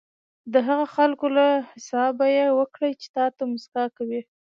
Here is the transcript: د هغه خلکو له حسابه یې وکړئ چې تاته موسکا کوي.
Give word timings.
د 0.53 0.55
هغه 0.67 0.85
خلکو 0.95 1.25
له 1.37 1.47
حسابه 1.71 2.25
یې 2.37 2.45
وکړئ 2.59 2.91
چې 3.01 3.07
تاته 3.17 3.41
موسکا 3.51 3.85
کوي. 3.97 4.21